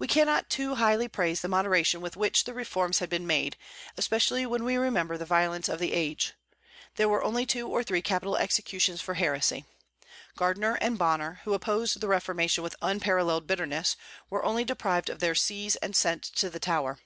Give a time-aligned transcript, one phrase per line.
[0.00, 3.56] We cannot too highly praise the moderation with which the reforms had been made,
[3.96, 6.32] especially when we remember the violence of the age.
[6.96, 9.64] There were only two or three capital executions for heresy.
[10.34, 13.94] Gardiner and Bonner, who opposed the reformation with unparalleled bitterness
[14.30, 16.98] were only deprived of their sees and sent to the Tower.